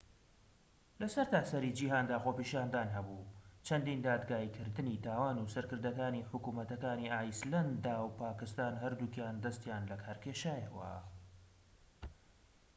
لە 0.99 1.07
سەرتاسەری 1.15 1.75
جیهاندا 1.77 2.17
خۆپیشاندان 2.23 2.87
هەبوو 2.95 3.29
چەندین 3.67 3.99
دادگایکردنی 4.07 5.01
تاوان 5.05 5.37
و 5.39 5.51
سەرکردەکانی 5.53 6.27
حکومەتەکانی 6.31 7.11
ئایسلەندا 7.15 7.95
و 8.03 8.15
پاکستان 8.21 8.73
هەردووکیان 8.83 9.35
دەستیان 9.45 9.83
لەکار 9.91 10.17
کێشایەوە 10.23 10.93